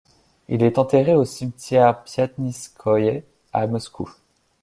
Il 0.47 0.63
est 0.63 0.79
enterré 0.79 1.13
au 1.13 1.25
cimetière 1.25 2.03
Piatnitskoïe, 2.03 3.21
à 3.53 3.67
Moscou. 3.67 4.11